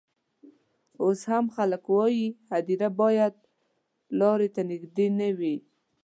اوس 1.03 1.21
هم 1.31 1.45
خلک 1.55 1.83
وايي 1.95 2.25
هدیره 2.51 2.89
باید 2.99 3.33
و 3.41 3.43
لاري 4.19 4.49
ته 4.55 4.61
نژدې 4.71 5.07
نه 5.19 5.29
وي. 5.37 5.55